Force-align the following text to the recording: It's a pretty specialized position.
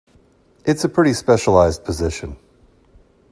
It's 0.65 0.83
a 0.83 0.89
pretty 0.89 1.13
specialized 1.13 1.83
position. 1.85 2.35